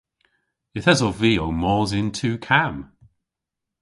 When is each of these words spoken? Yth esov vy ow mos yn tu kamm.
Yth 0.77 0.89
esov 0.91 1.15
vy 1.21 1.31
ow 1.45 1.53
mos 1.61 1.89
yn 1.99 2.09
tu 2.17 2.29
kamm. 2.47 2.77